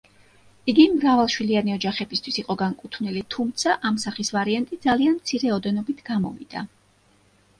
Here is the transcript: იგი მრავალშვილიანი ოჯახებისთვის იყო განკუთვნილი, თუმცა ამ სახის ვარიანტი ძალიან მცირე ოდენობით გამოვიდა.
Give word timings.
იგი 0.71 0.85
მრავალშვილიანი 0.93 1.73
ოჯახებისთვის 1.73 2.39
იყო 2.43 2.55
განკუთვნილი, 2.61 3.21
თუმცა 3.35 3.75
ამ 3.89 3.99
სახის 4.05 4.33
ვარიანტი 4.37 4.81
ძალიან 4.89 5.13
მცირე 5.21 5.51
ოდენობით 5.59 6.01
გამოვიდა. 6.09 6.65